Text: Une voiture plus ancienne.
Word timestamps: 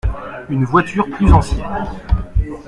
Une 0.49 0.63
voiture 0.65 1.07
plus 1.11 1.31
ancienne. 1.31 1.61